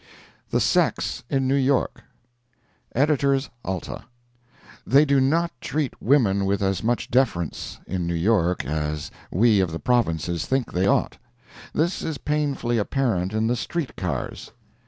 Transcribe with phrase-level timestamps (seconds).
[0.49, 2.01] THE SEX IN NEW YORK
[2.95, 4.05] EDITORS ALTA:
[4.83, 9.71] They do not treat women with as much deference in New York as we of
[9.71, 11.19] the provinces think they ought.
[11.71, 14.49] This is painfully apparent in the street cars.